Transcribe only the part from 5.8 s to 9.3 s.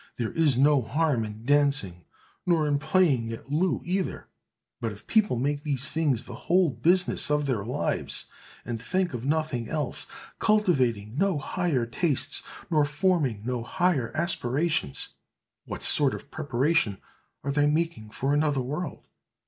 things the whole business of their lives, and think of